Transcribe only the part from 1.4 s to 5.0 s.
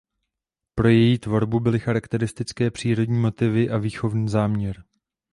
byly charakteristické přírodní motivy a výchovný záměr.